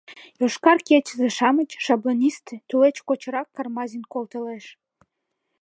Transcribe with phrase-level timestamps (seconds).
[0.39, 4.65] «Йошкар кечызе»-шамыч— «шаблонисты», тулеч кочырак Кармазин колтылеш.